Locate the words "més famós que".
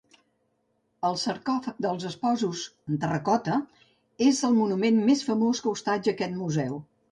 5.13-5.75